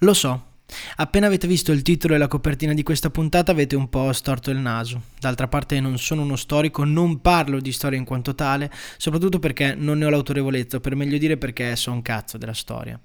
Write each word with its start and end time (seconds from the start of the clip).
Lo 0.00 0.12
so, 0.12 0.54
Appena 0.96 1.26
avete 1.26 1.46
visto 1.46 1.70
il 1.70 1.82
titolo 1.82 2.14
e 2.14 2.18
la 2.18 2.26
copertina 2.26 2.74
di 2.74 2.82
questa 2.82 3.08
puntata 3.08 3.52
avete 3.52 3.76
un 3.76 3.88
po' 3.88 4.12
storto 4.12 4.50
il 4.50 4.58
naso. 4.58 5.00
D'altra 5.20 5.46
parte 5.46 5.78
non 5.78 5.96
sono 5.96 6.22
uno 6.22 6.34
storico, 6.34 6.84
non 6.84 7.20
parlo 7.20 7.60
di 7.60 7.70
storia 7.70 7.98
in 7.98 8.04
quanto 8.04 8.34
tale, 8.34 8.70
soprattutto 8.96 9.38
perché 9.38 9.74
non 9.74 9.98
ne 9.98 10.06
ho 10.06 10.10
l'autorevolezza, 10.10 10.80
per 10.80 10.96
meglio 10.96 11.18
dire 11.18 11.36
perché 11.36 11.76
so 11.76 11.92
un 11.92 12.02
cazzo 12.02 12.36
della 12.36 12.52
storia. 12.52 13.00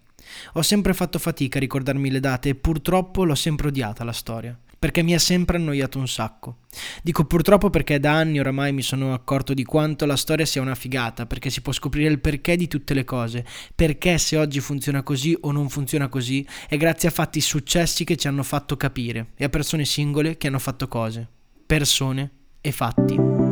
Ho 0.54 0.62
sempre 0.64 0.94
fatto 0.94 1.20
fatica 1.20 1.58
a 1.58 1.62
ricordarmi 1.62 2.10
le 2.10 2.20
date 2.20 2.50
e 2.50 2.56
purtroppo 2.56 3.24
l'ho 3.26 3.36
sempre 3.36 3.68
odiata 3.68 4.04
la 4.04 4.12
storia 4.12 4.58
perché 4.82 5.04
mi 5.04 5.14
ha 5.14 5.20
sempre 5.20 5.58
annoiato 5.58 6.00
un 6.00 6.08
sacco. 6.08 6.58
Dico 7.04 7.26
purtroppo 7.26 7.70
perché 7.70 8.00
da 8.00 8.14
anni 8.14 8.40
oramai 8.40 8.74
mi 8.74 8.82
sono 8.82 9.14
accorto 9.14 9.54
di 9.54 9.64
quanto 9.64 10.08
la 10.08 10.16
storia 10.16 10.44
sia 10.44 10.60
una 10.60 10.74
figata, 10.74 11.28
perché 11.28 11.52
si 11.52 11.62
può 11.62 11.72
scoprire 11.72 12.10
il 12.10 12.20
perché 12.20 12.56
di 12.56 12.68
tutte 12.68 12.96
le 12.96 13.04
cose, 13.04 13.46
perché 13.76 14.18
se 14.18 14.38
oggi 14.38 14.60
funziona 14.60 15.04
così 15.04 15.38
o 15.42 15.52
non 15.52 15.70
funziona 15.70 16.10
così 16.10 16.44
è 16.68 16.78
grazie 16.78 17.10
a 17.10 17.12
fatti 17.12 17.42
successi 17.42 18.04
che 18.04 18.16
ci 18.16 18.28
hanno 18.28 18.42
fatto 18.42 18.76
capire 18.76 19.34
e 19.36 19.44
a 19.44 19.50
persone 19.50 19.86
singole 19.86 20.38
che 20.38 20.48
hanno 20.48 20.58
fatto 20.58 20.88
cose, 20.88 21.28
persone 21.68 22.32
e 22.60 22.72
fatti. 22.72 23.51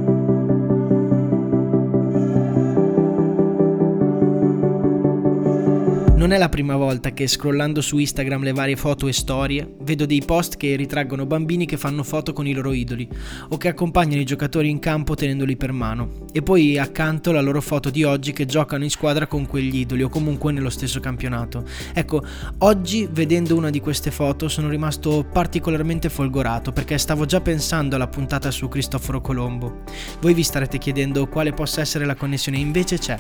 Non 6.20 6.34
è 6.34 6.38
la 6.38 6.50
prima 6.50 6.76
volta 6.76 7.12
che 7.14 7.28
scrollando 7.28 7.80
su 7.80 7.98
Instagram 7.98 8.44
le 8.44 8.52
varie 8.52 8.76
foto 8.76 9.08
e 9.08 9.14
storie 9.14 9.76
vedo 9.84 10.06
dei 10.06 10.22
post 10.22 10.58
che 10.58 10.76
ritraggono 10.76 11.26
bambini 11.26 11.66
che 11.66 11.78
fanno 11.78 12.04
foto 12.04 12.34
con 12.34 12.46
i 12.46 12.52
loro 12.52 12.74
idoli 12.74 13.08
o 13.48 13.56
che 13.56 13.70
accompagnano 13.70 14.20
i 14.20 14.26
giocatori 14.26 14.70
in 14.70 14.80
campo 14.80 15.16
tenendoli 15.16 15.56
per 15.56 15.72
mano 15.72 16.26
e 16.34 16.42
poi 16.42 16.78
accanto 16.78 17.32
la 17.32 17.40
loro 17.40 17.62
foto 17.62 17.90
di 17.90 18.04
oggi 18.04 18.34
che 18.34 18.46
giocano 18.46 18.84
in 18.84 18.90
squadra 18.90 19.28
con 19.28 19.48
quegli 19.48 19.78
idoli 19.78 20.04
o 20.04 20.10
comunque 20.10 20.52
nello 20.52 20.70
stesso 20.70 21.00
campionato. 21.00 21.64
Ecco, 21.94 22.22
oggi 22.58 23.08
vedendo 23.10 23.56
una 23.56 23.70
di 23.70 23.80
queste 23.80 24.12
foto 24.12 24.50
sono 24.50 24.68
rimasto 24.68 25.26
particolarmente 25.32 26.10
folgorato 26.10 26.74
perché 26.74 26.98
stavo 26.98 27.24
già 27.24 27.40
pensando 27.40 27.96
alla 27.96 28.10
puntata 28.10 28.52
su 28.52 28.68
Cristoforo 28.68 29.22
Colombo. 29.22 29.84
Voi 30.20 30.34
vi 30.34 30.44
starete 30.44 30.80
chiedendo 30.80 31.30
quale 31.30 31.54
possa 31.54 31.80
essere 31.80 32.04
la 32.04 32.16
connessione, 32.16 32.58
invece 32.58 32.98
c'è. 32.98 33.18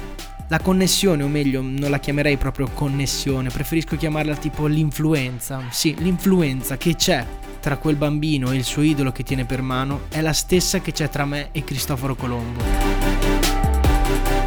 La 0.51 0.59
connessione, 0.59 1.21
o 1.21 1.27
meglio, 1.27 1.61
non 1.61 1.91
la 1.91 1.99
chiamerei 1.99 2.37
proprio 2.37 2.67
connessione, 2.73 3.49
preferisco 3.49 3.95
chiamarla 3.95 4.35
tipo 4.35 4.65
l'influenza. 4.65 5.61
Sì, 5.69 5.93
l'influenza 5.99 6.75
che 6.75 6.95
c'è 6.95 7.23
tra 7.59 7.77
quel 7.77 7.95
bambino 7.95 8.49
e 8.49 8.55
il 8.55 8.63
suo 8.63 8.81
idolo 8.81 9.11
che 9.11 9.21
tiene 9.21 9.45
per 9.45 9.61
mano 9.61 10.05
è 10.09 10.21
la 10.21 10.33
stessa 10.33 10.79
che 10.79 10.91
c'è 10.91 11.07
tra 11.07 11.25
me 11.25 11.49
e 11.51 11.63
Cristoforo 11.63 12.15
Colombo. 12.15 12.98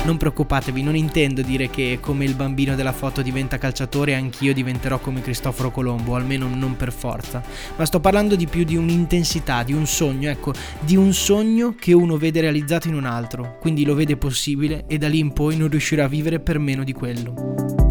Non 0.05 0.17
preoccupatevi, 0.17 0.83
non 0.83 0.97
intendo 0.97 1.43
dire 1.43 1.71
che 1.71 1.99
come 2.01 2.25
il 2.25 2.35
bambino 2.35 2.75
della 2.75 2.91
foto 2.91 3.23
diventa 3.23 3.57
calciatore 3.57 4.17
anch'io 4.17 4.53
diventerò 4.53 4.99
come 4.99 5.23
Cristoforo 5.23 5.71
Colombo, 5.71 6.17
almeno 6.17 6.49
non 6.49 6.75
per 6.75 6.93
forza, 6.93 7.41
ma 7.77 7.85
sto 7.85 8.01
parlando 8.01 8.35
di 8.35 8.49
più 8.49 8.65
di 8.65 8.77
un'intensità, 8.77 9.63
di 9.63 9.73
un 9.73 9.87
sogno, 9.87 10.29
ecco, 10.29 10.55
di 10.81 10.97
un 10.97 11.13
sogno 11.13 11.77
che 11.79 11.93
uno 11.93 12.17
vede 12.17 12.41
realizzato 12.41 12.89
in 12.89 12.95
un 12.95 13.05
altro, 13.05 13.59
quindi 13.61 13.85
lo 13.85 13.95
vede 13.95 14.17
possibile 14.17 14.85
e 14.89 14.99
da 14.99 15.09
lì 15.09 15.21
in 15.21 15.33
poi 15.33 15.57
non 15.57 15.69
riuscirà 15.69 16.07
a 16.07 16.09
vivere 16.09 16.41
per 16.41 16.59
meno 16.59 16.83
di 16.83 16.93
quello. 16.93 17.82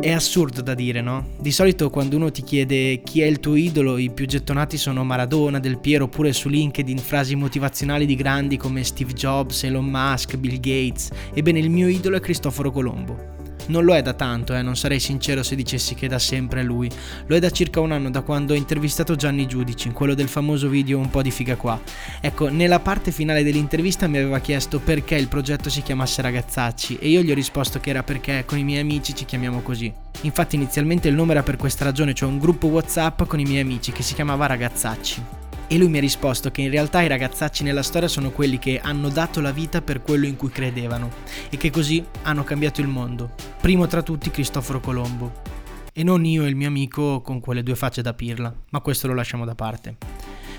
È 0.00 0.10
assurdo 0.10 0.62
da 0.62 0.72
dire, 0.72 1.02
no? 1.02 1.26
Di 1.38 1.52
solito 1.52 1.90
quando 1.90 2.16
uno 2.16 2.30
ti 2.30 2.42
chiede 2.42 3.02
chi 3.02 3.20
è 3.20 3.26
il 3.26 3.38
tuo 3.38 3.54
idolo, 3.54 3.98
i 3.98 4.08
più 4.08 4.24
gettonati 4.24 4.78
sono 4.78 5.04
Maradona, 5.04 5.60
Del 5.60 5.78
Piero, 5.78 6.04
oppure 6.04 6.32
su 6.32 6.48
LinkedIn 6.48 6.96
frasi 6.96 7.34
motivazionali 7.34 8.06
di 8.06 8.14
grandi 8.14 8.56
come 8.56 8.82
Steve 8.82 9.12
Jobs, 9.12 9.62
Elon 9.64 9.84
Musk, 9.84 10.38
Bill 10.38 10.58
Gates. 10.58 11.10
Ebbene, 11.34 11.58
il 11.58 11.68
mio 11.68 11.86
idolo 11.86 12.16
è 12.16 12.20
Cristoforo 12.20 12.70
Colombo. 12.70 13.39
Non 13.70 13.84
lo 13.84 13.94
è 13.94 14.02
da 14.02 14.14
tanto, 14.14 14.52
eh, 14.52 14.62
non 14.62 14.76
sarei 14.76 14.98
sincero 14.98 15.44
se 15.44 15.54
dicessi 15.54 15.94
che 15.94 16.08
da 16.08 16.18
sempre 16.18 16.60
è 16.60 16.64
lui. 16.64 16.90
Lo 17.26 17.36
è 17.36 17.38
da 17.38 17.50
circa 17.50 17.78
un 17.78 17.92
anno 17.92 18.10
da 18.10 18.22
quando 18.22 18.52
ho 18.52 18.56
intervistato 18.56 19.14
Gianni 19.14 19.46
Giudici, 19.46 19.92
quello 19.92 20.14
del 20.14 20.26
famoso 20.26 20.68
video 20.68 20.98
Un 20.98 21.08
po' 21.08 21.22
di 21.22 21.30
figa 21.30 21.54
qua. 21.54 21.80
Ecco, 22.20 22.48
nella 22.48 22.80
parte 22.80 23.12
finale 23.12 23.44
dell'intervista 23.44 24.08
mi 24.08 24.18
aveva 24.18 24.40
chiesto 24.40 24.80
perché 24.80 25.14
il 25.14 25.28
progetto 25.28 25.70
si 25.70 25.82
chiamasse 25.82 26.20
Ragazzacci 26.20 26.98
e 26.98 27.10
io 27.10 27.22
gli 27.22 27.30
ho 27.30 27.34
risposto 27.34 27.78
che 27.78 27.90
era 27.90 28.02
perché 28.02 28.42
con 28.44 28.58
i 28.58 28.64
miei 28.64 28.80
amici 28.80 29.14
ci 29.14 29.24
chiamiamo 29.24 29.60
così. 29.60 29.92
Infatti 30.22 30.56
inizialmente 30.56 31.06
il 31.06 31.14
nome 31.14 31.30
era 31.30 31.44
per 31.44 31.56
questa 31.56 31.84
ragione, 31.84 32.12
cioè 32.12 32.28
un 32.28 32.40
gruppo 32.40 32.66
WhatsApp 32.66 33.22
con 33.22 33.38
i 33.38 33.44
miei 33.44 33.60
amici 33.60 33.92
che 33.92 34.02
si 34.02 34.14
chiamava 34.14 34.46
Ragazzacci. 34.46 35.22
E 35.72 35.78
lui 35.78 35.88
mi 35.88 35.98
ha 35.98 36.00
risposto 36.00 36.50
che 36.50 36.62
in 36.62 36.70
realtà 36.70 37.00
i 37.00 37.06
ragazzacci 37.06 37.62
nella 37.62 37.84
storia 37.84 38.08
sono 38.08 38.32
quelli 38.32 38.58
che 38.58 38.80
hanno 38.82 39.08
dato 39.08 39.40
la 39.40 39.52
vita 39.52 39.80
per 39.80 40.02
quello 40.02 40.26
in 40.26 40.34
cui 40.34 40.48
credevano 40.48 41.10
e 41.48 41.56
che 41.58 41.70
così 41.70 42.04
hanno 42.22 42.42
cambiato 42.42 42.80
il 42.80 42.88
mondo. 42.88 43.30
Primo 43.60 43.86
tra 43.86 44.02
tutti 44.02 44.32
Cristoforo 44.32 44.80
Colombo. 44.80 45.30
E 45.92 46.02
non 46.02 46.24
io 46.24 46.44
e 46.44 46.48
il 46.48 46.56
mio 46.56 46.66
amico 46.66 47.20
con 47.20 47.38
quelle 47.38 47.62
due 47.62 47.76
facce 47.76 48.02
da 48.02 48.14
pirla, 48.14 48.52
ma 48.70 48.80
questo 48.80 49.06
lo 49.06 49.14
lasciamo 49.14 49.44
da 49.44 49.54
parte. 49.54 49.96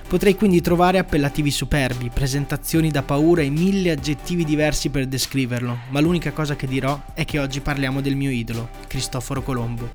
Potrei 0.08 0.36
quindi 0.36 0.62
trovare 0.62 0.98
appellativi 0.98 1.52
superbi, 1.52 2.10
presentazioni 2.10 2.90
da 2.90 3.02
paura 3.02 3.42
e 3.42 3.50
mille 3.50 3.92
aggettivi 3.92 4.46
diversi 4.46 4.88
per 4.88 5.08
descriverlo, 5.08 5.78
ma 5.90 6.00
l'unica 6.00 6.32
cosa 6.32 6.56
che 6.56 6.68
dirò 6.68 6.98
è 7.14 7.26
che 7.26 7.38
oggi 7.38 7.60
parliamo 7.60 8.00
del 8.00 8.16
mio 8.16 8.30
idolo, 8.30 8.70
Cristoforo 8.88 9.42
Colombo. 9.42 9.92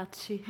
Ragazzacci. 0.00 0.42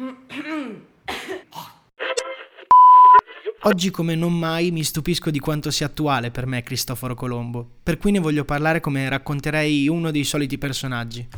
Oggi 3.65 3.91
come 3.91 4.15
non 4.15 4.33
mai 4.33 4.71
mi 4.71 4.83
stupisco 4.83 5.31
di 5.31 5.39
quanto 5.39 5.71
sia 5.71 5.85
attuale 5.85 6.31
per 6.31 6.47
me 6.47 6.63
Cristoforo 6.63 7.15
Colombo, 7.15 7.69
per 7.83 7.99
cui 7.99 8.11
ne 8.11 8.19
voglio 8.19 8.47
parlare 8.47 8.81
come 8.81 9.07
racconterei 9.07 9.87
uno 9.87 10.11
dei 10.11 10.25
soliti 10.25 10.57
personaggi. 10.57 11.29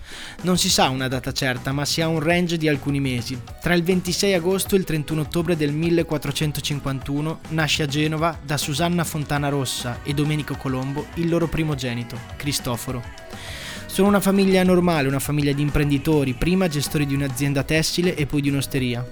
Non 0.43 0.57
si 0.57 0.71
sa 0.71 0.89
una 0.89 1.09
data 1.09 1.33
certa, 1.33 1.73
ma 1.73 1.85
si 1.85 2.01
ha 2.01 2.07
un 2.07 2.21
range 2.21 2.59
di 2.59 2.69
alcuni 2.69 3.01
mesi. 3.01 3.37
Tra 3.61 3.75
il 3.75 3.83
26 3.83 4.35
agosto 4.35 4.77
e 4.77 4.79
il 4.79 4.85
31 4.85 5.23
ottobre 5.23 5.57
del 5.57 5.73
1451 5.73 7.41
nasce 7.49 7.83
a 7.83 7.87
Genova 7.87 8.39
da 8.41 8.57
Susanna 8.57 9.03
Fontana 9.03 9.49
Rossa 9.49 10.01
e 10.05 10.15
Domenico 10.15 10.55
Colombo 10.55 11.07
il 11.15 11.29
loro 11.29 11.49
primogenito, 11.49 12.17
Cristoforo. 12.37 13.03
Sono 13.93 14.09
una 14.09 14.21
famiglia 14.21 14.63
normale, 14.63 15.07
una 15.07 15.19
famiglia 15.19 15.53
di 15.53 15.61
imprenditori, 15.61 16.33
prima 16.33 16.67
gestori 16.67 17.05
di 17.05 17.15
un'azienda 17.15 17.63
tessile 17.63 18.15
e 18.15 18.25
poi 18.25 18.41
di 18.41 18.49
un'osteria. 18.49 19.07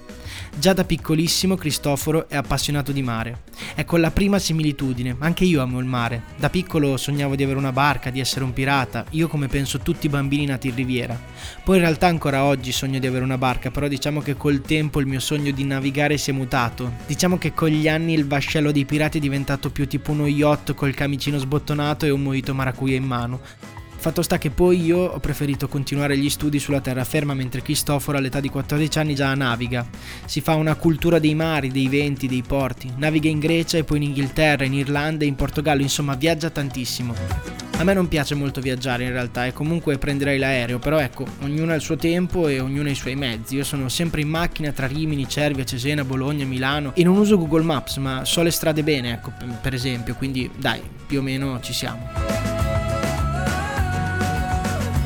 Già 0.57 0.73
da 0.73 0.85
piccolissimo 0.85 1.55
Cristoforo 1.55 2.27
è 2.31 2.37
appassionato 2.37 2.91
di 2.91 3.03
mare. 3.03 3.43
Ecco 3.75 3.99
la 3.99 4.11
prima 4.11 4.39
similitudine, 4.39 5.17
anche 5.19 5.45
io 5.45 5.61
amo 5.61 5.81
il 5.81 5.85
mare. 5.85 6.23
Da 6.35 6.49
piccolo 6.49 6.97
sognavo 6.97 7.37
di 7.37 7.43
avere 7.43 7.59
una 7.59 7.73
barca, 7.73 8.09
di 8.09 8.21
essere 8.21 8.43
un 8.43 8.55
pirata, 8.55 9.05
io 9.11 9.29
come 9.29 9.49
penso 9.49 9.81
tutti 9.81 10.07
i 10.07 10.09
bambini 10.09 10.47
nati 10.47 10.69
in 10.69 10.75
riviera. 10.75 11.21
Poi 11.63 11.77
in 11.77 11.83
realtà 11.83 12.07
ancora 12.07 12.45
oggi 12.45 12.73
sogno 12.73 12.99
di 12.99 13.07
avere 13.07 13.23
una 13.23 13.37
barca, 13.37 13.71
però 13.71 13.87
diciamo 13.87 14.23
che 14.23 14.35
col 14.35 14.63
tempo 14.63 14.99
il 14.99 15.07
mio 15.07 15.21
sogno 15.21 15.51
di 15.51 15.65
navigare 15.65 16.17
si 16.17 16.31
è 16.31 16.33
mutato. 16.33 16.91
Diciamo 17.07 17.37
che 17.37 17.53
con 17.53 17.69
gli 17.69 17.87
anni 17.87 18.15
il 18.15 18.27
vascello 18.27 18.73
dei 18.73 18.87
pirati 18.87 19.19
è 19.19 19.21
diventato 19.21 19.69
più 19.69 19.87
tipo 19.87 20.13
uno 20.13 20.27
yacht 20.27 20.73
col 20.73 20.95
camicino 20.95 21.37
sbottonato 21.37 22.07
e 22.07 22.11
un 22.11 22.23
mojito 22.23 22.55
maracuja 22.55 22.95
in 22.95 23.05
mano. 23.05 23.41
Fatto 24.01 24.23
sta 24.23 24.39
che 24.39 24.49
poi 24.49 24.83
io 24.83 24.97
ho 24.97 25.19
preferito 25.21 25.69
continuare 25.69 26.17
gli 26.17 26.31
studi 26.31 26.59
sulla 26.59 26.81
terraferma 26.81 27.35
mentre 27.35 27.61
Cristoforo 27.61 28.17
all'età 28.17 28.41
di 28.41 28.49
14 28.49 28.99
anni 28.99 29.15
già 29.15 29.35
naviga. 29.35 29.87
Si 30.25 30.41
fa 30.41 30.55
una 30.55 30.75
cultura 30.75 31.19
dei 31.19 31.35
mari, 31.35 31.71
dei 31.71 31.87
venti, 31.87 32.27
dei 32.27 32.43
porti. 32.43 32.91
Naviga 32.97 33.29
in 33.29 33.39
Grecia 33.39 33.77
e 33.77 33.85
poi 33.85 33.99
in 33.99 34.05
Inghilterra, 34.05 34.65
in 34.65 34.73
Irlanda 34.73 35.25
e 35.25 35.27
in 35.27 35.35
Portogallo, 35.35 35.83
insomma 35.83 36.15
viaggia 36.15 36.49
tantissimo. 36.49 37.15
A 37.77 37.85
me 37.85 37.93
non 37.93 38.09
piace 38.09 38.35
molto 38.35 38.63
viaggiare 38.63 39.05
in 39.05 39.13
realtà 39.13 39.45
e 39.45 39.53
comunque 39.53 39.99
prenderei 39.99 40.39
l'aereo, 40.39 40.79
però 40.79 40.99
ecco, 40.99 41.27
ognuno 41.43 41.73
ha 41.73 41.75
il 41.75 41.83
suo 41.83 41.97
tempo 41.97 42.49
e 42.49 42.59
ognuno 42.59 42.89
ha 42.89 42.93
i 42.93 42.95
suoi 42.95 43.17
mezzi. 43.17 43.57
Io 43.57 43.65
sono 43.65 43.91
sempre 43.91 44.23
in 44.23 44.29
macchina 44.31 44.73
tra 44.73 44.87
Rimini, 44.87 45.29
Cervia, 45.29 45.65
Cesena, 45.65 46.05
Bologna, 46.05 46.47
Milano 46.47 46.95
e 46.95 47.05
non 47.05 47.19
uso 47.19 47.37
Google 47.37 47.65
Maps, 47.65 47.99
ma 47.99 48.25
so 48.25 48.41
le 48.41 48.51
strade 48.51 48.83
bene, 48.83 49.13
ecco, 49.13 49.31
per 49.61 49.75
esempio, 49.75 50.15
quindi 50.15 50.51
dai, 50.57 50.81
più 51.07 51.19
o 51.19 51.23
meno 51.23 51.61
ci 51.61 51.75
siamo. 51.75 52.30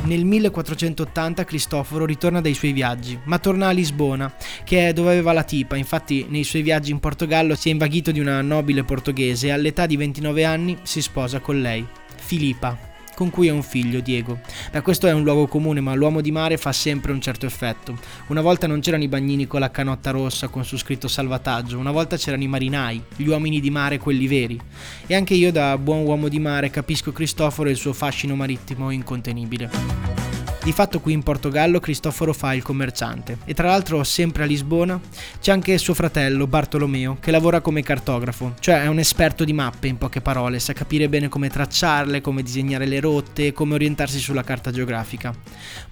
Nel 0.05 0.25
1480 0.27 1.45
Cristoforo 1.45 2.05
ritorna 2.05 2.43
dai 2.43 2.53
suoi 2.53 2.73
viaggi, 2.73 3.19
ma 3.25 3.39
torna 3.39 3.69
a 3.69 3.71
Lisbona, 3.71 4.35
che 4.63 4.89
è 4.89 4.93
dove 4.93 5.13
aveva 5.13 5.33
la 5.33 5.45
tipa. 5.45 5.77
Infatti, 5.77 6.27
nei 6.29 6.45
suoi 6.45 6.61
viaggi 6.61 6.91
in 6.91 7.01
Portogallo 7.01 7.55
si 7.55 7.71
è 7.71 7.73
invaghito 7.73 8.13
di 8.13 8.21
una 8.21 8.43
nobile 8.43 8.85
portoghese 8.85 9.47
e 9.47 9.51
all'età 9.51 9.87
di 9.87 9.97
29 9.97 10.45
anni 10.45 10.77
si 10.83 11.01
sposa 11.01 11.41
con 11.41 11.61
lei, 11.61 11.87
Filippa 12.17 12.93
con 13.15 13.31
cui 13.31 13.49
ha 13.49 13.53
un 13.53 13.63
figlio, 13.63 14.01
Diego. 14.01 14.41
Beh, 14.71 14.83
questo 14.83 15.07
è 15.07 15.13
un 15.13 15.23
luogo 15.23 15.47
comune, 15.47 15.81
ma 15.81 15.95
l'uomo 15.95 16.21
di 16.21 16.31
mare 16.31 16.57
fa 16.57 16.73
sempre 16.73 17.13
un 17.13 17.21
certo 17.21 17.47
effetto. 17.47 17.99
Una 18.29 18.41
volta 18.41 18.67
non 18.67 18.81
c'erano 18.81 19.05
i 19.05 19.09
bagnini 19.09 19.47
con 19.47 19.61
la 19.61 19.71
canotta 19.71 20.11
rossa 20.11 20.49
con 20.49 20.65
su 20.65 20.77
scritto 20.77 21.09
salvataggio, 21.09 21.79
una 21.79 21.91
volta 21.91 22.17
c'erano 22.17 22.43
i 22.43 22.49
marinai, 22.49 23.03
gli 23.17 23.27
uomini 23.27 23.61
di 23.61 23.71
mare, 23.71 23.99
quelli 23.99 24.27
veri. 24.27 24.61
E 25.07 25.15
anche 25.15 25.35
io, 25.35 25.53
da 25.53 25.77
buon 25.79 26.05
uomo 26.05 26.29
di 26.29 26.39
mare, 26.39 26.71
capisco 26.71 27.13
Cristoforo 27.13 27.69
e 27.69 27.73
il 27.73 27.79
suo 27.79 27.93
fascino 27.93 28.35
marittimo 28.35 28.91
incontenibile. 28.91 30.24
Di 30.65 30.73
fatto 30.73 30.99
qui 30.99 31.13
in 31.13 31.23
Portogallo 31.23 31.79
Cristoforo 31.79 32.33
fa 32.33 32.55
il 32.55 32.63
commerciante 32.63 33.37
e 33.45 33.53
tra 33.53 33.67
l'altro 33.67 34.03
sempre 34.03 34.45
a 34.45 34.47
Lisbona 34.47 34.99
c'è 35.39 35.53
anche 35.53 35.77
suo 35.77 35.93
fratello 35.93 36.47
Bartolomeo 36.47 37.19
che 37.21 37.31
lavora 37.31 37.61
come 37.61 37.83
cartografo, 37.83 38.55
cioè 38.61 38.81
è 38.81 38.87
un 38.87 38.99
esperto 38.99 39.45
di 39.45 39.53
mappe 39.53 39.89
in 39.89 39.99
poche 39.99 40.23
parole, 40.23 40.59
sa 40.59 40.73
capire 40.73 41.11
bene 41.11 41.29
come 41.29 41.51
tracciarle, 41.51 42.23
come 42.23 42.43
disegnare 42.43 42.87
le 42.87 42.99
rotte 43.01 43.53
come 43.53 43.75
orientarsi 43.75 44.19
sulla 44.19 44.43
carta 44.43 44.71
geografica. 44.71 45.35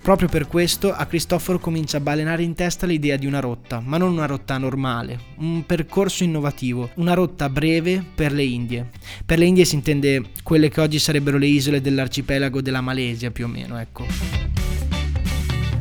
Proprio 0.00 0.28
per 0.28 0.46
questo 0.46 0.90
a 0.90 1.04
Cristoforo 1.04 1.58
comincia 1.58 1.98
a 1.98 2.00
balenare 2.00 2.42
in 2.42 2.54
testa 2.54 2.86
l'idea 2.86 3.18
di 3.18 3.26
una 3.26 3.40
rotta, 3.40 3.78
ma 3.78 3.98
non 3.98 4.12
una 4.12 4.24
rotta 4.24 4.56
normale, 4.56 5.18
un 5.36 5.66
percorso 5.66 6.24
innovativo, 6.24 6.92
una 6.94 7.12
rotta 7.12 7.50
breve 7.50 8.02
per 8.14 8.32
le 8.32 8.44
Indie. 8.44 8.88
Per 9.26 9.36
le 9.36 9.44
Indie 9.44 9.66
si 9.66 9.74
intende 9.74 10.30
quelle 10.42 10.70
che 10.70 10.80
oggi 10.80 10.98
sarebbero 10.98 11.36
le 11.36 11.46
isole 11.46 11.82
dell'arcipelago 11.82 12.62
della 12.62 12.80
Malesia 12.80 13.30
più 13.30 13.44
o 13.44 13.48
meno, 13.48 13.78
ecco. 13.78 14.61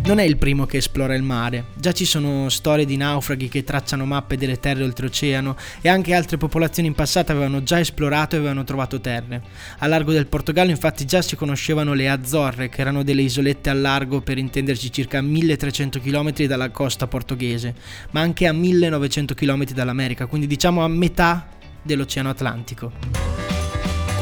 Non 0.03 0.17
è 0.17 0.23
il 0.23 0.37
primo 0.37 0.65
che 0.65 0.77
esplora 0.77 1.13
il 1.13 1.21
mare, 1.21 1.65
già 1.75 1.91
ci 1.91 2.05
sono 2.05 2.49
storie 2.49 2.85
di 2.85 2.97
naufraghi 2.97 3.47
che 3.47 3.63
tracciano 3.63 4.03
mappe 4.05 4.35
delle 4.35 4.59
terre 4.59 4.83
oltreoceano 4.83 5.55
e 5.79 5.89
anche 5.89 6.13
altre 6.15 6.37
popolazioni 6.37 6.89
in 6.89 6.95
passato 6.95 7.31
avevano 7.31 7.61
già 7.63 7.79
esplorato 7.79 8.35
e 8.35 8.39
avevano 8.39 8.63
trovato 8.63 8.99
terre. 8.99 9.41
A 9.77 9.87
largo 9.87 10.11
del 10.11 10.25
Portogallo 10.25 10.71
infatti 10.71 11.05
già 11.05 11.21
si 11.21 11.35
conoscevano 11.35 11.93
le 11.93 12.09
Azzorre, 12.09 12.67
che 12.67 12.81
erano 12.81 13.03
delle 13.03 13.21
isolette 13.21 13.69
al 13.69 13.79
largo 13.79 14.21
per 14.21 14.37
intenderci 14.37 14.91
circa 14.91 15.21
1300 15.21 16.01
km 16.01 16.45
dalla 16.45 16.71
costa 16.71 17.07
portoghese, 17.07 17.75
ma 18.09 18.21
anche 18.21 18.47
a 18.47 18.53
1900 18.53 19.33
km 19.35 19.65
dall'America, 19.65 20.25
quindi 20.25 20.47
diciamo 20.47 20.83
a 20.83 20.87
metà 20.87 21.47
dell'Oceano 21.83 22.29
Atlantico. 22.29 23.40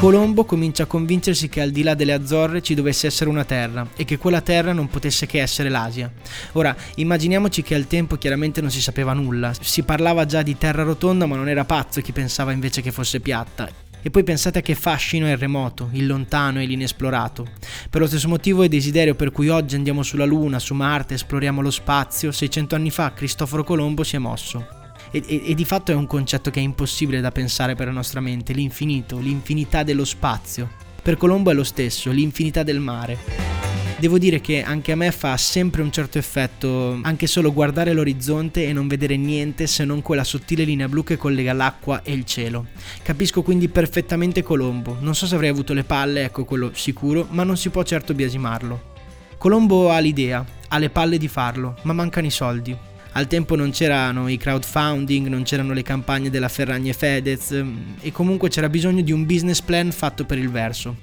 Colombo 0.00 0.46
comincia 0.46 0.84
a 0.84 0.86
convincersi 0.86 1.50
che 1.50 1.60
al 1.60 1.72
di 1.72 1.82
là 1.82 1.92
delle 1.92 2.14
Azzorre 2.14 2.62
ci 2.62 2.72
dovesse 2.72 3.06
essere 3.06 3.28
una 3.28 3.44
terra 3.44 3.86
e 3.94 4.06
che 4.06 4.16
quella 4.16 4.40
terra 4.40 4.72
non 4.72 4.88
potesse 4.88 5.26
che 5.26 5.42
essere 5.42 5.68
l'Asia. 5.68 6.10
Ora, 6.52 6.74
immaginiamoci 6.94 7.60
che 7.60 7.74
al 7.74 7.86
tempo 7.86 8.16
chiaramente 8.16 8.62
non 8.62 8.70
si 8.70 8.80
sapeva 8.80 9.12
nulla, 9.12 9.52
si 9.60 9.82
parlava 9.82 10.24
già 10.24 10.40
di 10.40 10.56
terra 10.56 10.84
rotonda 10.84 11.26
ma 11.26 11.36
non 11.36 11.50
era 11.50 11.66
pazzo 11.66 12.00
chi 12.00 12.12
pensava 12.12 12.52
invece 12.52 12.80
che 12.80 12.92
fosse 12.92 13.20
piatta. 13.20 13.68
E 14.00 14.08
poi 14.08 14.24
pensate 14.24 14.60
a 14.60 14.62
che 14.62 14.74
fascino 14.74 15.26
è 15.26 15.32
il 15.32 15.36
remoto, 15.36 15.90
il 15.92 16.06
lontano 16.06 16.62
e 16.62 16.64
l'inesplorato. 16.64 17.46
Per 17.90 18.00
lo 18.00 18.06
stesso 18.06 18.26
motivo 18.26 18.62
e 18.62 18.70
desiderio 18.70 19.14
per 19.14 19.30
cui 19.30 19.50
oggi 19.50 19.74
andiamo 19.74 20.02
sulla 20.02 20.24
Luna, 20.24 20.58
su 20.58 20.72
Marte, 20.72 21.12
esploriamo 21.12 21.60
lo 21.60 21.70
spazio, 21.70 22.32
600 22.32 22.74
anni 22.74 22.90
fa 22.90 23.12
Cristoforo 23.12 23.64
Colombo 23.64 24.02
si 24.02 24.16
è 24.16 24.18
mosso 24.18 24.79
e, 25.10 25.22
e, 25.26 25.42
e, 25.46 25.54
di 25.54 25.64
fatto 25.64 25.90
è 25.92 25.94
un 25.94 26.06
concetto 26.06 26.50
che 26.50 26.60
è 26.60 26.62
impossibile 26.62 27.20
da 27.20 27.32
pensare 27.32 27.74
per 27.74 27.86
la 27.86 27.92
nostra 27.92 28.20
mente, 28.20 28.52
l'infinito, 28.52 29.18
l'infinità 29.18 29.82
dello 29.82 30.04
spazio. 30.04 30.70
Per 31.02 31.16
Colombo 31.16 31.50
è 31.50 31.54
lo 31.54 31.64
stesso, 31.64 32.10
l'infinità 32.10 32.62
del 32.62 32.80
mare. 32.80 33.58
Devo 34.00 34.16
dire 34.16 34.40
che 34.40 34.62
anche 34.62 34.92
a 34.92 34.96
me 34.96 35.12
fa 35.12 35.36
sempre 35.36 35.82
un 35.82 35.92
certo 35.92 36.16
effetto 36.16 36.98
anche 37.02 37.26
solo 37.26 37.52
guardare 37.52 37.92
l'orizzonte 37.92 38.66
e 38.66 38.72
non 38.72 38.88
vedere 38.88 39.18
niente 39.18 39.66
se 39.66 39.84
non 39.84 40.00
quella 40.00 40.24
sottile 40.24 40.64
linea 40.64 40.88
blu 40.88 41.04
che 41.04 41.18
collega 41.18 41.52
l'acqua 41.52 42.02
e 42.02 42.12
il 42.12 42.24
cielo. 42.24 42.68
Capisco 43.02 43.42
quindi 43.42 43.68
perfettamente 43.68 44.42
Colombo. 44.42 44.96
Non 45.00 45.14
so 45.14 45.26
se 45.26 45.34
avrei 45.34 45.50
avuto 45.50 45.74
le 45.74 45.84
palle, 45.84 46.24
ecco 46.24 46.46
quello 46.46 46.70
sicuro, 46.72 47.26
ma 47.30 47.44
non 47.44 47.58
si 47.58 47.68
può 47.68 47.82
certo 47.82 48.14
biasimarlo. 48.14 48.88
Colombo 49.36 49.90
ha 49.90 49.98
l'idea, 49.98 50.42
ha 50.68 50.78
le 50.78 50.88
palle 50.88 51.18
di 51.18 51.28
farlo, 51.28 51.76
ma 51.82 51.92
mancano 51.92 52.26
i 52.26 52.30
soldi. 52.30 52.74
Al 53.12 53.26
tempo 53.26 53.56
non 53.56 53.70
c'erano 53.70 54.28
i 54.28 54.36
crowdfunding, 54.36 55.26
non 55.26 55.42
c'erano 55.42 55.72
le 55.72 55.82
campagne 55.82 56.30
della 56.30 56.48
Ferragni 56.48 56.90
e 56.90 56.92
Fedez 56.92 57.52
mm, 57.52 57.94
e 58.00 58.12
comunque 58.12 58.48
c'era 58.48 58.68
bisogno 58.68 59.02
di 59.02 59.10
un 59.10 59.26
business 59.26 59.60
plan 59.60 59.90
fatto 59.90 60.24
per 60.24 60.38
il 60.38 60.50
verso. 60.50 60.96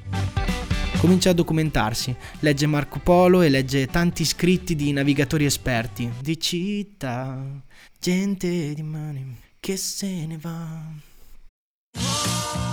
Comincia 1.00 1.32
a 1.32 1.34
documentarsi, 1.34 2.16
legge 2.40 2.66
Marco 2.66 3.00
Polo 3.00 3.42
e 3.42 3.50
legge 3.50 3.88
tanti 3.88 4.26
scritti 4.26 4.76
di 4.76 4.92
navigatori 4.94 5.46
esperti, 5.46 6.10
di 6.22 6.40
città, 6.40 7.38
gente 8.00 8.74
di 8.74 8.84
mani 8.84 9.38
che 9.60 9.78
se 9.78 10.26
ne 10.26 10.38
va. 10.42 11.06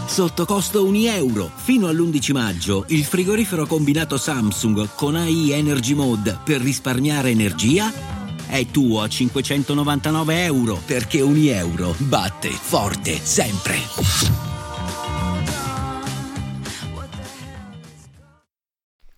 Sotto 0.07 0.45
costo 0.45 0.87
1 0.87 0.97
euro. 1.09 1.51
Fino 1.53 1.89
all'11 1.89 2.33
maggio 2.33 2.85
il 2.89 3.03
frigorifero 3.03 3.67
combinato 3.67 4.17
Samsung 4.17 4.95
con 4.95 5.17
AI 5.17 5.51
Energy 5.51 5.95
Mode 5.95 6.39
per 6.45 6.61
risparmiare 6.61 7.31
energia 7.31 8.14
è 8.57 8.67
tuo 8.67 9.01
a 9.01 9.09
599 9.09 10.45
euro 10.45 10.81
perché 10.87 11.21
ogni 11.21 11.49
euro 11.49 11.93
batte 11.99 12.51
forte 12.51 13.17
sempre. 13.17 13.75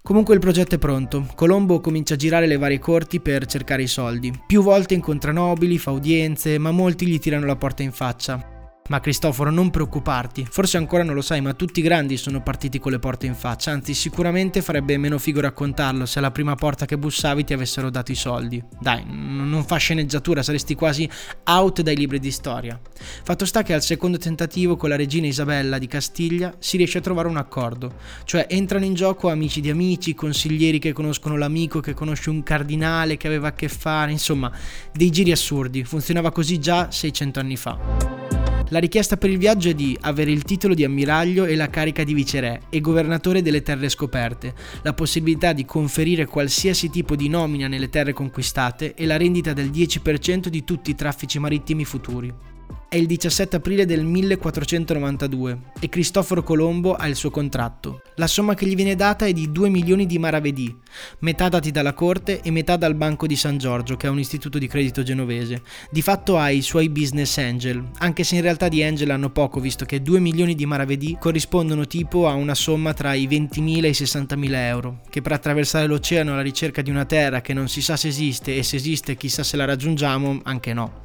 Comunque 0.01 0.33
il 0.33 0.41
progetto 0.41 0.77
è 0.77 0.79
pronto. 0.79 1.27
Colombo 1.35 1.81
comincia 1.81 2.15
a 2.15 2.17
girare 2.17 2.47
le 2.47 2.57
varie 2.57 2.79
corti 2.79 3.21
per 3.21 3.45
cercare 3.45 3.83
i 3.83 3.89
soldi. 3.89 4.33
Più 4.47 4.63
volte 4.63 4.95
incontra 4.95 5.33
nobili, 5.33 5.77
fa 5.77 5.91
udienze, 5.91 6.57
ma 6.57 6.71
molti 6.71 7.07
gli 7.07 7.19
tirano 7.19 7.45
la 7.45 7.57
porta 7.57 7.83
in 7.83 7.93
faccia. 7.93 8.56
Ma 8.89 9.01
Cristoforo, 9.01 9.51
non 9.51 9.71
preoccuparti, 9.71 10.47
forse 10.49 10.77
ancora 10.77 11.03
non 11.03 11.15
lo 11.15 11.21
sai, 11.21 11.41
ma 11.41 11.55
tutti 11.55 11.81
i 11.81 11.83
grandi 11.83 12.17
sono 12.17 12.41
partiti 12.41 12.79
con 12.79 12.93
le 12.93 13.01
porte 13.01 13.27
in 13.27 13.35
faccia, 13.35 13.73
anzi 13.73 13.95
sicuramente 13.95 14.63
farebbe 14.63 14.97
meno 14.97 15.19
figo 15.19 15.41
raccontarlo 15.41 16.07
se 16.07 16.21
alla 16.21 16.31
prima 16.31 16.55
porta 16.55 16.87
che 16.87 16.97
bussavi 16.97 17.45
ti 17.45 17.53
avessero 17.53 17.91
dato 17.91 18.13
i 18.13 18.15
soldi. 18.15 18.63
Dai, 18.79 19.05
non 19.07 19.65
fa 19.67 19.77
sceneggiatura, 19.77 20.43
saresti 20.43 20.75
quasi 20.77 21.09
out 21.45 21.83
dai 21.83 21.97
libri 21.97 22.21
di 22.21 22.31
storia. 22.31 22.79
Fatto 23.25 23.45
sta 23.45 23.63
che 23.63 23.75
al 23.75 23.83
secondo 23.83 24.19
tentativo 24.19 24.77
con 24.77 24.89
la 24.89 24.97
regina 24.97 25.27
Isabella 25.27 25.79
di 25.79 25.89
Castiglia 25.89 26.55
si 26.59 26.77
riesce 26.77 26.99
a 26.99 27.01
trovare 27.03 27.27
un 27.27 27.39
accordo, 27.39 27.95
cioè 28.25 28.47
entrano 28.49 28.85
in 28.85 28.95
gioco 28.95 29.31
amici 29.31 29.61
di 29.61 29.71
amici, 29.71 30.15
consiglieri 30.15 30.79
che 30.79 30.93
conoscono 30.93 31.37
l'amico 31.37 31.81
che 31.81 31.95
conosce 31.95 32.31
un 32.31 32.43
cardinale 32.45 33.17
che 33.17 33.27
aveva 33.27 33.49
a 33.49 33.53
che 33.53 33.69
fare, 33.69 34.13
insomma, 34.13 34.51
dei 34.93 35.11
giri 35.11 35.33
assurdi, 35.33 35.83
funzionava 35.83 36.31
così 36.31 36.61
già 36.61 36.91
600 36.91 37.41
anni 37.41 37.57
fa. 37.57 38.26
La 38.71 38.81
richiesta 38.81 39.17
per 39.17 39.31
il 39.31 39.39
viaggio 39.39 39.69
è 39.69 39.75
di 39.75 39.97
avere 40.01 40.33
il 40.33 40.43
titolo 40.43 40.75
di 40.75 40.83
ammiraglio 40.83 41.45
e 41.45 41.55
la 41.55 41.71
carica 41.71 42.03
di 42.03 42.15
viceré 42.15 42.63
e 42.69 42.81
governatore 42.81 43.41
delle 43.41 43.63
terre 43.63 43.89
scoperte, 43.89 44.55
la 44.83 44.93
possibilità 44.93 45.53
di 45.53 45.65
conferire 45.65 46.27
qualsiasi 46.27 46.91
tipo 46.91 47.15
di 47.15 47.29
nomina 47.29 47.69
nelle 47.69 47.91
terre 47.91 48.13
conquistate 48.13 48.95
e 48.95 49.07
la 49.07 49.17
rendita 49.17 49.53
del 49.53 49.71
10% 49.71 50.49
di 50.49 50.65
tutti 50.65 50.91
i 50.91 50.97
traffici 50.97 51.39
marittimi 51.39 51.85
futuri. 51.85 52.56
È 52.97 52.99
il 52.99 53.07
17 53.09 53.57
aprile 53.57 53.85
del 53.85 54.07
1492 54.07 55.59
e 55.81 55.91
Cristoforo 55.91 56.43
Colombo 56.43 56.95
ha 56.95 57.07
il 57.07 57.15
suo 57.15 57.29
contratto. 57.29 58.01
La 58.15 58.27
somma 58.27 58.55
che 58.55 58.65
gli 58.65 58.75
viene 58.75 58.95
data 58.95 59.27
è 59.27 59.35
di 59.35 59.53
2 59.53 59.69
milioni 59.69 60.07
di 60.07 60.19
maravedì, 60.19 60.75
metà 61.19 61.51
dati 61.51 61.71
dalla 61.71 61.93
corte 61.93 62.41
e 62.41 62.51
metà 62.51 62.77
dal 62.77 62.95
Banco 62.95 63.27
di 63.27 63.37
San 63.37 63.59
Giorgio, 63.59 63.97
che 63.97 64.07
è 64.07 64.09
un 64.09 64.19
istituto 64.19 64.57
di 64.57 64.67
credito 64.67 65.03
genovese. 65.03 65.61
Di 65.91 66.01
fatto 66.01 66.39
ha 66.39 66.49
i 66.49 66.63
suoi 66.63 66.89
business 66.89 67.37
angel, 67.37 67.87
anche 67.99 68.25
se 68.25 68.37
in 68.37 68.41
realtà 68.41 68.69
di 68.69 68.83
angel 68.83 69.11
hanno 69.11 69.29
poco, 69.29 69.61
visto 69.61 69.85
che 69.85 70.01
2 70.01 70.19
milioni 70.19 70.55
di 70.55 70.65
maravedì 70.65 71.19
corrispondono 71.21 71.87
tipo 71.87 72.27
a 72.27 72.33
una 72.33 72.55
somma 72.55 72.95
tra 72.95 73.13
i 73.13 73.29
20.000 73.29 73.85
e 73.85 73.89
i 73.89 73.91
60.000 73.91 74.55
euro, 74.55 75.01
che 75.11 75.21
per 75.21 75.33
attraversare 75.33 75.87
l'oceano 75.87 76.33
alla 76.33 76.41
ricerca 76.41 76.81
di 76.81 76.89
una 76.89 77.05
terra 77.05 77.43
che 77.43 77.53
non 77.53 77.69
si 77.69 77.83
sa 77.83 77.95
se 77.95 78.09
esiste 78.09 78.57
e 78.57 78.63
se 78.63 78.77
esiste 78.77 79.17
chissà 79.17 79.43
se 79.43 79.59
la 79.59 79.67
raggiungiamo, 79.67 80.41
anche 80.45 80.73
no. 80.73 81.05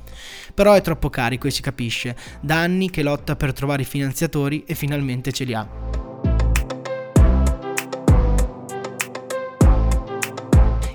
Però 0.54 0.74
è 0.74 0.82
troppo 0.82 1.10
carico 1.10 1.48
e 1.48 1.52
si 1.52 1.62
capisce, 1.62 2.16
da 2.42 2.60
anni 2.60 2.90
che 2.90 3.04
lotta 3.04 3.36
per 3.36 3.54
trovare 3.54 3.84
i 3.84 3.86
finanziatori 3.86 4.64
e 4.66 4.76
finalmente 4.76 5.32
ce 5.32 5.44
li 5.44 5.54
ha. 5.54 6.02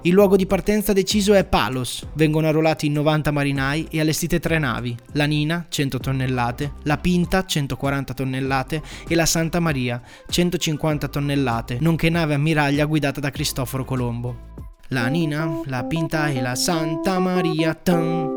Il 0.07 0.13
luogo 0.13 0.37
di 0.37 0.47
partenza 0.47 0.93
deciso 0.93 1.35
è 1.35 1.45
Palos. 1.45 2.07
Vengono 2.13 2.47
arruolati 2.47 2.89
90 2.89 3.33
marinai 3.33 3.89
e 3.91 3.99
allestite 3.99 4.39
tre 4.39 4.57
navi, 4.57 4.97
la 5.15 5.25
Nina 5.25 5.67
100 5.69 5.99
tonnellate, 5.99 6.75
la 6.85 6.97
Pinta 6.97 7.45
140 7.45 8.15
tonnellate 8.15 8.83
e 9.09 9.17
la 9.17 9.27
Santa 9.27 9.59
Maria 9.59 10.01
150 10.29 11.09
tonnellate, 11.09 11.79
nonché 11.81 12.09
nave 12.09 12.35
ammiraglia 12.35 12.85
guidata 12.85 13.19
da 13.19 13.31
Cristoforo 13.31 13.85
Colombo. 13.85 14.55
La 14.91 15.09
Nina, 15.09 15.63
la 15.65 15.83
Pinta 15.83 16.29
e 16.29 16.41
la 16.41 16.55
Santa 16.55 17.19
Maria. 17.19 17.75
Tan. 17.75 18.36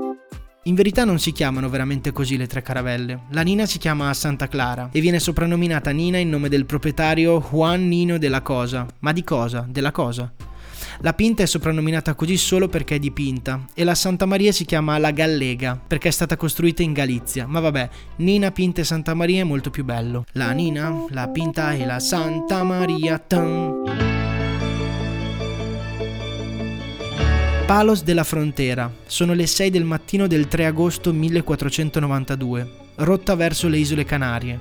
In 0.69 0.75
verità 0.75 1.03
non 1.03 1.17
si 1.17 1.31
chiamano 1.31 1.67
veramente 1.67 2.11
così 2.11 2.38
le 2.38 2.45
tre 2.45 2.61
caravelle. 2.61 3.21
La 3.31 3.41
Nina 3.41 3.65
si 3.65 3.79
chiama 3.79 4.13
Santa 4.13 4.47
Clara 4.47 4.89
e 4.91 5.01
viene 5.01 5.19
soprannominata 5.19 5.89
Nina 5.89 6.19
in 6.19 6.29
nome 6.29 6.47
del 6.47 6.67
proprietario 6.67 7.43
Juan 7.49 7.88
Nino 7.88 8.19
della 8.19 8.43
Cosa. 8.43 8.85
Ma 8.99 9.11
di 9.11 9.23
cosa? 9.23 9.65
Della 9.67 9.91
cosa? 9.91 10.31
La 10.99 11.13
Pinta 11.13 11.41
è 11.41 11.47
soprannominata 11.47 12.13
così 12.13 12.38
solo 12.38 12.67
perché 12.67 12.95
è 12.95 12.99
di 12.99 13.09
Pinta 13.09 13.65
e 13.73 13.83
la 13.83 13.95
Santa 13.95 14.27
Maria 14.27 14.51
si 14.51 14.65
chiama 14.65 14.99
la 14.99 15.09
Gallega 15.09 15.75
perché 15.88 16.09
è 16.09 16.11
stata 16.11 16.38
costruita 16.38 16.83
in 16.83 16.93
Galizia. 16.93 17.47
Ma 17.47 17.59
vabbè, 17.59 17.89
Nina, 18.17 18.51
Pinta 18.51 18.81
e 18.81 18.83
Santa 18.83 19.15
Maria 19.15 19.41
è 19.41 19.45
molto 19.45 19.71
più 19.71 19.83
bello. 19.83 20.25
La 20.33 20.51
Nina, 20.51 21.05
la 21.09 21.29
Pinta 21.29 21.73
e 21.73 21.83
la 21.83 21.99
Santa 21.99 22.61
Maria. 22.63 23.17
Tan. 23.17 24.08
Palos 27.69 28.01
della 28.01 28.23
Frontera. 28.23 28.91
Sono 29.05 29.35
le 29.35 29.45
6 29.45 29.69
del 29.69 29.83
mattino 29.83 30.25
del 30.25 30.47
3 30.47 30.65
agosto 30.65 31.13
1492, 31.13 32.71
rotta 32.95 33.35
verso 33.35 33.67
le 33.67 33.77
isole 33.77 34.05
Canarie. 34.05 34.59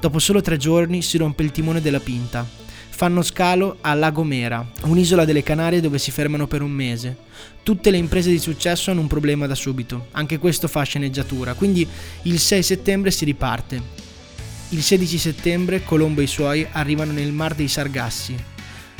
Dopo 0.00 0.18
solo 0.18 0.40
tre 0.40 0.56
giorni 0.56 1.02
si 1.02 1.18
rompe 1.18 1.42
il 1.42 1.50
timone 1.50 1.82
della 1.82 2.00
Pinta 2.00 2.46
fanno 2.88 3.22
scalo 3.22 3.76
a 3.82 3.92
La 3.92 4.10
Gomera, 4.10 4.66
un'isola 4.84 5.26
delle 5.26 5.42
Canarie 5.42 5.82
dove 5.82 5.98
si 5.98 6.10
fermano 6.10 6.46
per 6.46 6.62
un 6.62 6.70
mese. 6.70 7.16
Tutte 7.62 7.90
le 7.90 7.98
imprese 7.98 8.30
di 8.30 8.38
successo 8.38 8.90
hanno 8.90 9.02
un 9.02 9.06
problema 9.08 9.46
da 9.46 9.54
subito, 9.54 10.06
anche 10.12 10.38
questo 10.38 10.68
fa 10.68 10.82
sceneggiatura, 10.82 11.52
quindi 11.52 11.86
il 12.22 12.38
6 12.40 12.62
settembre 12.62 13.10
si 13.10 13.26
riparte. 13.26 13.80
Il 14.70 14.82
16 14.82 15.18
settembre 15.18 15.84
Colombo 15.84 16.22
e 16.22 16.24
i 16.24 16.26
suoi 16.26 16.66
arrivano 16.72 17.12
nel 17.12 17.30
Mar 17.30 17.54
dei 17.54 17.68
Sargassi, 17.68 18.34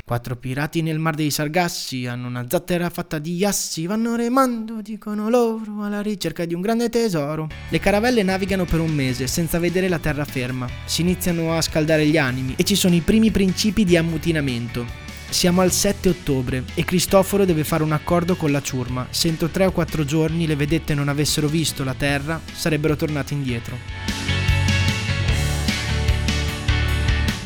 Quattro 0.08 0.36
pirati 0.36 0.80
nel 0.80 0.98
mar 0.98 1.14
dei 1.14 1.30
Sargassi 1.30 2.06
hanno 2.06 2.28
una 2.28 2.46
zattera 2.48 2.88
fatta 2.88 3.18
di 3.18 3.44
assi, 3.44 3.84
vanno 3.84 4.16
remando, 4.16 4.80
dicono 4.80 5.28
loro, 5.28 5.82
alla 5.82 6.00
ricerca 6.00 6.46
di 6.46 6.54
un 6.54 6.62
grande 6.62 6.88
tesoro. 6.88 7.46
Le 7.68 7.78
caravelle 7.78 8.22
navigano 8.22 8.64
per 8.64 8.80
un 8.80 8.90
mese 8.90 9.26
senza 9.26 9.58
vedere 9.58 9.86
la 9.86 9.98
terraferma, 9.98 10.66
si 10.86 11.02
iniziano 11.02 11.54
a 11.54 11.60
scaldare 11.60 12.06
gli 12.06 12.16
animi 12.16 12.54
e 12.56 12.64
ci 12.64 12.74
sono 12.74 12.94
i 12.94 13.02
primi 13.02 13.30
principi 13.30 13.84
di 13.84 13.98
ammutinamento. 13.98 14.86
Siamo 15.28 15.60
al 15.60 15.72
7 15.72 16.08
ottobre 16.08 16.64
e 16.72 16.84
Cristoforo 16.84 17.44
deve 17.44 17.62
fare 17.62 17.82
un 17.82 17.92
accordo 17.92 18.34
con 18.34 18.50
la 18.50 18.62
ciurma. 18.62 19.08
Se 19.10 19.28
entro 19.28 19.48
3 19.48 19.66
o 19.66 19.72
4 19.72 20.06
giorni 20.06 20.46
le 20.46 20.56
vedette 20.56 20.94
non 20.94 21.08
avessero 21.08 21.48
visto 21.48 21.84
la 21.84 21.92
terra, 21.92 22.40
sarebbero 22.50 22.96
tornati 22.96 23.34
indietro. 23.34 24.17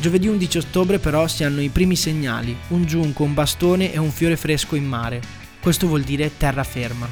Giovedì 0.03 0.27
11 0.27 0.57
ottobre 0.57 0.99
però 0.99 1.29
si 1.29 1.45
hanno 1.45 1.61
i 1.61 1.69
primi 1.69 1.95
segnali, 1.95 2.53
un 2.71 2.83
giunco, 2.83 3.23
un 3.23 3.33
bastone 3.33 3.93
e 3.93 3.97
un 3.99 4.11
fiore 4.11 4.35
fresco 4.35 4.75
in 4.75 4.83
mare. 4.83 5.21
Questo 5.61 5.87
vuol 5.87 6.01
dire 6.01 6.29
terraferma. 6.35 7.07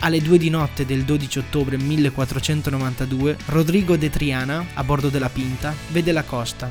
Alle 0.00 0.20
2 0.20 0.36
di 0.36 0.50
notte 0.50 0.84
del 0.84 1.04
12 1.04 1.38
ottobre 1.38 1.78
1492, 1.78 3.34
Rodrigo 3.46 3.96
de 3.96 4.10
Triana, 4.10 4.62
a 4.74 4.84
bordo 4.84 5.08
della 5.08 5.30
Pinta, 5.30 5.74
vede 5.88 6.12
la 6.12 6.22
costa. 6.22 6.70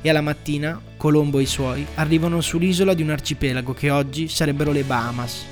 E 0.00 0.08
alla 0.08 0.20
mattina, 0.20 0.80
Colombo 0.96 1.40
e 1.40 1.42
i 1.42 1.46
suoi 1.46 1.84
arrivano 1.96 2.40
sull'isola 2.40 2.94
di 2.94 3.02
un 3.02 3.10
arcipelago 3.10 3.74
che 3.74 3.90
oggi 3.90 4.28
sarebbero 4.28 4.70
le 4.70 4.84
Bahamas. 4.84 5.44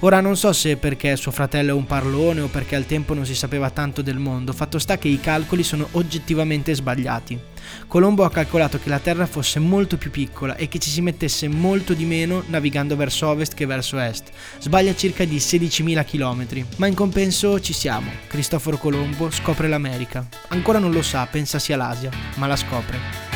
Ora 0.00 0.20
non 0.20 0.36
so 0.36 0.52
se 0.52 0.76
perché 0.76 1.16
suo 1.16 1.30
fratello 1.30 1.70
è 1.70 1.74
un 1.74 1.86
parlone 1.86 2.42
o 2.42 2.48
perché 2.48 2.76
al 2.76 2.84
tempo 2.84 3.14
non 3.14 3.24
si 3.24 3.34
sapeva 3.34 3.70
tanto 3.70 4.02
del 4.02 4.18
mondo, 4.18 4.52
fatto 4.52 4.78
sta 4.78 4.98
che 4.98 5.08
i 5.08 5.20
calcoli 5.20 5.62
sono 5.62 5.88
oggettivamente 5.92 6.74
sbagliati. 6.74 7.51
Colombo 7.86 8.24
ha 8.24 8.30
calcolato 8.30 8.78
che 8.78 8.88
la 8.88 8.98
Terra 8.98 9.26
fosse 9.26 9.58
molto 9.58 9.96
più 9.96 10.10
piccola 10.10 10.56
e 10.56 10.68
che 10.68 10.78
ci 10.78 10.90
si 10.90 11.00
mettesse 11.00 11.48
molto 11.48 11.94
di 11.94 12.04
meno 12.04 12.42
navigando 12.46 12.96
verso 12.96 13.28
ovest 13.28 13.54
che 13.54 13.66
verso 13.66 13.98
est. 13.98 14.30
Sbaglia 14.58 14.94
circa 14.94 15.24
di 15.24 15.36
16.000 15.36 16.04
km, 16.04 16.66
ma 16.76 16.86
in 16.86 16.94
compenso 16.94 17.60
ci 17.60 17.72
siamo. 17.72 18.10
Cristoforo 18.26 18.78
Colombo 18.78 19.30
scopre 19.30 19.68
l'America. 19.68 20.26
Ancora 20.48 20.78
non 20.78 20.90
lo 20.92 21.02
sa, 21.02 21.26
pensa 21.26 21.58
sia 21.58 21.76
l'Asia, 21.76 22.10
ma 22.36 22.46
la 22.46 22.56
scopre. 22.56 23.32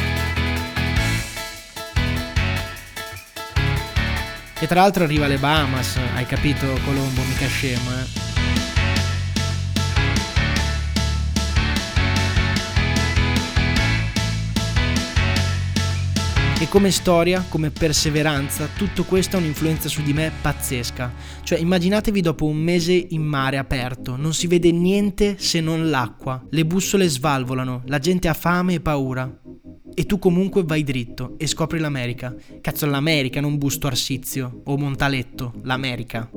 E 4.59 4.67
tra 4.67 4.81
l'altro 4.81 5.05
arriva 5.05 5.27
alle 5.27 5.37
Bahamas, 5.37 5.99
hai 6.15 6.25
capito 6.25 6.67
Colombo, 6.85 7.23
mica 7.23 7.47
scemo, 7.47 7.91
eh. 7.91 8.36
E 16.59 16.69
come 16.69 16.91
storia, 16.91 17.45
come 17.51 17.71
perseveranza, 17.71 18.67
tutto 18.75 19.05
questo 19.05 19.37
ha 19.37 19.41
un'influenza 19.41 19.91
su 19.91 20.01
di 20.01 20.15
me 20.15 20.33
pazzesca. 20.41 21.13
Cioè, 21.43 21.59
immaginatevi 21.59 22.23
dopo 22.23 22.47
un 22.47 22.57
mese 22.57 22.93
in 22.93 23.23
mare 23.23 23.59
aperto, 23.59 24.17
non 24.17 24.33
si 24.33 24.47
vede 24.47 24.73
niente 24.73 25.37
se 25.39 25.61
non 25.61 25.91
l'acqua, 25.91 26.43
le 26.49 26.65
bussole 26.65 27.09
svalvolano, 27.09 27.83
la 27.85 27.99
gente 27.99 28.29
ha 28.29 28.35
fame 28.35 28.75
e 28.75 28.81
paura. 28.81 29.31
E 29.95 30.07
tu 30.07 30.19
comunque 30.19 30.63
vai 30.65 30.83
dritto 30.83 31.35
e 31.37 31.47
scopri 31.47 31.79
l'America. 31.79 32.35
Cazzo, 32.63 32.87
l'America, 32.87 33.41
non 33.41 33.59
Busto 33.59 33.87
Arsizio 33.87 34.63
o 34.65 34.79
Montaletto, 34.79 35.53
l'America. 35.63 36.31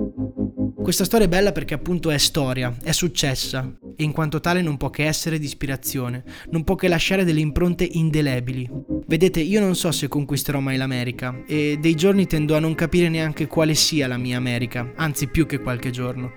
Questa 0.82 1.04
storia 1.04 1.26
è 1.26 1.30
bella 1.30 1.52
perché 1.52 1.74
appunto 1.74 2.10
è 2.10 2.18
storia, 2.18 2.74
è 2.82 2.94
successa 2.94 3.70
e 3.96 4.04
in 4.04 4.14
quanto 4.14 4.40
tale 4.40 4.62
non 4.62 4.78
può 4.78 4.90
che 4.90 5.06
essere 5.06 5.38
di 5.38 5.46
ispirazione, 5.46 6.24
non 6.52 6.64
può 6.64 6.76
che 6.76 6.88
lasciare 6.88 7.26
delle 7.26 7.42
impronte 7.42 7.84
indelebili. 7.84 8.68
Vedete, 9.06 9.42
io 9.42 9.60
non 9.60 9.76
so 9.76 9.92
se 9.92 10.08
conquisterò 10.08 10.60
mai 10.60 10.78
l'America 10.78 11.44
e 11.46 11.78
dei 11.82 11.96
giorni 11.96 12.28
tendo 12.28 12.56
a 12.56 12.60
non 12.60 12.76
capire 12.76 13.10
neanche 13.10 13.46
quale 13.46 13.76
sia 13.76 14.08
la 14.08 14.18
mia 14.18 14.38
America, 14.38 14.94
anzi 14.96 15.28
più 15.28 15.46
che 15.46 15.60
qualche 15.60 15.92
giorno. 15.92 16.32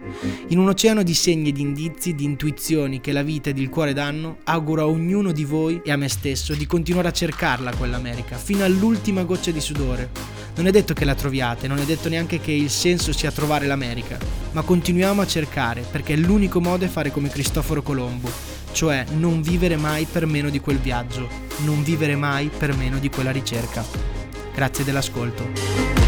In 0.49 0.59
un 0.59 0.69
oceano 0.69 1.05
di 1.05 1.15
segni 1.15 1.53
di 1.53 1.61
indizi, 1.61 2.15
di 2.15 2.25
intuizioni 2.25 3.01
che 3.01 3.13
la 3.13 3.23
vita 3.23 3.51
ed 3.51 3.59
il 3.59 3.69
cuore 3.69 3.93
danno, 3.93 4.39
auguro 4.45 4.83
a 4.83 4.87
ognuno 4.87 5.31
di 5.31 5.45
voi 5.45 5.81
e 5.85 5.93
a 5.93 5.97
me 5.97 6.09
stesso 6.09 6.53
di 6.55 6.67
continuare 6.67 7.09
a 7.09 7.13
cercarla 7.13 7.77
quell'America, 7.77 8.37
fino 8.37 8.65
all'ultima 8.65 9.23
goccia 9.23 9.53
di 9.53 9.61
sudore 9.61 10.43
non 10.55 10.67
è 10.67 10.71
detto 10.71 10.93
che 10.93 11.05
la 11.05 11.15
troviate, 11.15 11.67
non 11.67 11.79
è 11.79 11.85
detto 11.85 12.09
neanche 12.09 12.39
che 12.39 12.53
il 12.53 12.69
senso 12.69 13.13
sia 13.13 13.31
trovare 13.31 13.67
l'America, 13.67 14.19
ma 14.53 14.63
continuiamo 14.63 15.21
a 15.21 15.27
cercare 15.27 15.85
perché 15.89 16.17
l'unico 16.17 16.61
modo 16.61 16.85
è 16.85 16.89
fare 16.89 17.11
come 17.11 17.29
Cristoforo 17.29 17.83
Colombo, 17.83 18.31
cioè 18.73 19.05
non 19.17 19.43
vivere 19.43 19.77
mai 19.77 20.05
per 20.05 20.27
meno 20.27 20.51
di 20.51 20.61
quel 20.61 20.79
viaggio, 20.79 21.29
non 21.59 21.83
vivere 21.83 22.17
mai 22.17 22.51
per 22.57 22.77
meno 22.77 22.99
di 22.99 23.09
quella 23.09 23.31
ricerca. 23.31 23.85
Grazie 24.55 24.85
dell'ascolto. 24.85 26.02